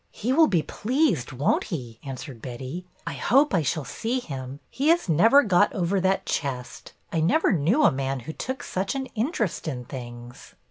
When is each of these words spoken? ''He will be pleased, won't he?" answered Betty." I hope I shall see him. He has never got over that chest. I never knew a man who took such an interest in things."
''He 0.11 0.35
will 0.35 0.47
be 0.47 0.63
pleased, 0.63 1.31
won't 1.31 1.65
he?" 1.65 1.99
answered 2.03 2.41
Betty." 2.41 2.87
I 3.05 3.13
hope 3.13 3.53
I 3.53 3.61
shall 3.61 3.85
see 3.85 4.17
him. 4.19 4.59
He 4.71 4.87
has 4.87 5.07
never 5.07 5.43
got 5.43 5.71
over 5.73 6.01
that 6.01 6.25
chest. 6.25 6.93
I 7.13 7.19
never 7.21 7.51
knew 7.51 7.83
a 7.83 7.91
man 7.91 8.21
who 8.21 8.33
took 8.33 8.63
such 8.63 8.95
an 8.95 9.05
interest 9.13 9.67
in 9.67 9.85
things." 9.85 10.55